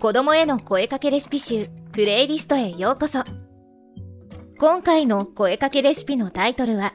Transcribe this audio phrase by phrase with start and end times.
[0.00, 3.24] 子供への声かけレシピ集プレイリストへようこそ。
[4.56, 6.94] 今回の声かけレシピのタイトルは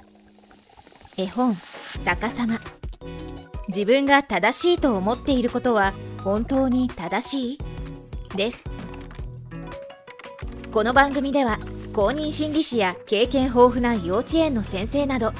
[1.18, 1.54] 絵本
[2.06, 2.62] 逆さま。
[3.68, 5.94] 自分が正しいと思っていることは
[6.24, 7.58] 本当に正しい？
[8.38, 8.64] です。
[10.72, 11.60] この番組では
[11.92, 15.34] 公認心理師や経験豊富な幼稚園の先生など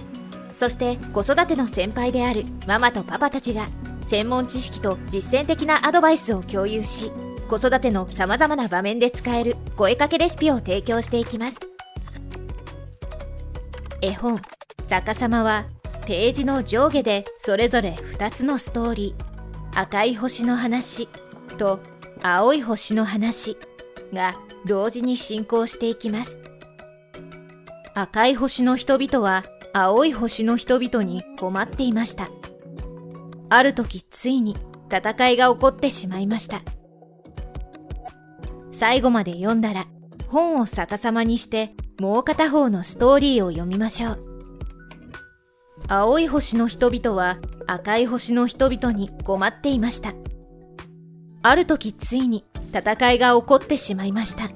[0.58, 3.68] そして子育ての先輩であるママとパパたちが
[4.06, 7.10] 専門知識と実践的なアドバイスを共有し
[7.54, 11.60] 子育てのさまざまな場面で使える声かけレシピを提供していきます。
[14.02, 14.42] 絵本
[14.90, 15.66] 「逆さま」は
[16.08, 19.80] ページの上下でそれぞれ2つのストーリー。
[19.80, 21.08] 赤い星の話
[21.58, 21.80] と
[22.24, 23.56] 青い星の話
[24.12, 26.40] が同時に進行していきます。
[27.94, 29.44] 赤い星の人々は
[29.74, 32.30] 青い星の人々に困っていました。
[33.50, 34.58] ある時ついに
[34.90, 36.64] 戦いが起こってしまいました。
[38.84, 39.88] 最後まで読んだら
[40.28, 44.24] 本を逆さまにしてもう片方のストーリーを読みましょう。
[45.88, 50.14] 青い星の人々は赤い星の人々に困っていました。
[51.44, 54.50] ある時ついに戦いが起こってしまいました。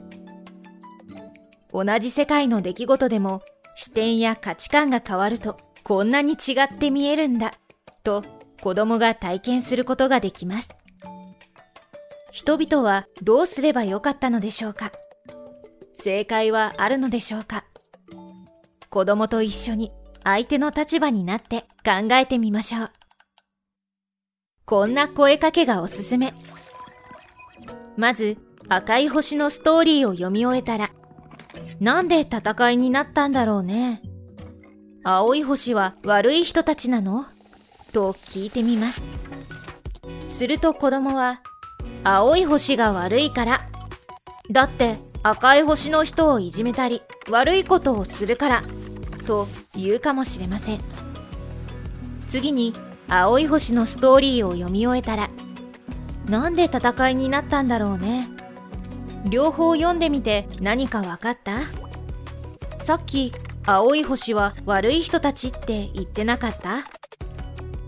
[1.72, 3.42] 同じ世界の出来事でも
[3.78, 7.54] 視点や価値観が変わるとこんなに違って見えるんだ
[8.04, 8.26] と
[8.62, 10.68] 子供が体験することができます。
[12.38, 14.92] 人々はどうすればよかったのでしょうか？
[15.96, 17.66] 正解はあるのでしょうか？
[18.92, 19.92] 子供と一緒に
[20.24, 22.92] 相手の立場になって考えてみましょう。
[24.66, 26.36] こんな声かけがおすすめ。
[27.96, 28.38] まず
[28.70, 30.90] 赤い星のストーリーを読み終えたら
[31.80, 34.04] なんで戦いになったんだろうね？
[35.04, 37.26] 青い星は悪い人たちなの？
[37.94, 39.02] と聞いてみます。
[40.28, 41.42] すると子供は
[42.04, 43.68] 青い星が悪いから。
[44.50, 48.62] だって赤い星の人をいじめたり悪いことをするから
[49.26, 50.80] と言うかもしれません。
[52.28, 52.74] 次に
[53.10, 55.30] 青い星のストーリーを読み終えたら
[56.30, 58.30] なんで戦いになったんだろうね。
[59.30, 61.60] 両方読んでみて何か分かった？
[62.84, 63.34] さっき
[63.66, 66.84] 青い星は悪い人たちって言ってなかった？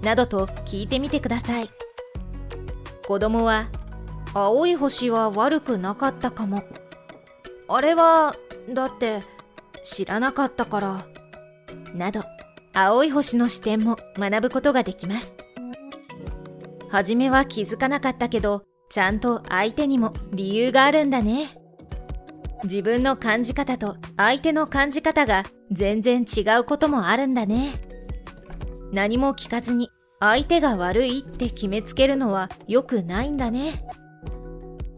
[0.02, 1.70] などと聞いてみてください。
[3.08, 3.70] 子供は
[4.34, 6.64] 青い星は悪くなかったかも。
[7.68, 8.36] あれは
[8.74, 9.22] だって
[9.84, 11.06] 知らなかったから。
[11.94, 12.22] など
[12.74, 15.34] 青い星の視点も学ぶことができます。
[16.90, 21.56] 初めは気づかなかったけどちゃんと相手にも理由があるんだね。
[22.64, 27.82] 自分の感じ方と相手の感じ方が全然違うこともあるんだね。
[28.92, 33.86] 何も聞かずに相手が悪いって決めつけるのは良くないんだね。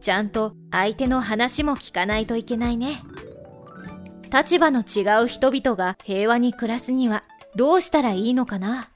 [0.02, 3.04] ちゃんと相手の話も聞かないといけないね
[4.34, 7.24] 立場の違う人々が平和に暮らすには
[7.56, 8.90] どうしたらいいのかな？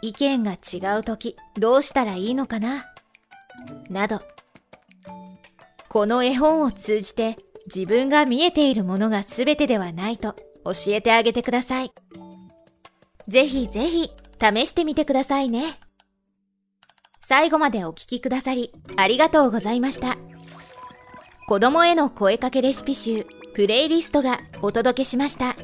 [0.00, 2.86] 意見が違う時どうしたらいいのかな？
[3.90, 4.20] など
[5.88, 7.36] この絵本を通じて
[7.66, 11.90] 自分が見えているものが全てではないと教えてあげてください。
[13.28, 14.10] ぜひぜひ
[14.40, 15.78] 試してみてくださいね。
[17.24, 20.18] 最後までお聴きくださりありがとうございました。
[21.48, 25.54] 子供への声かけレシピ集プレイリストがお届けしました。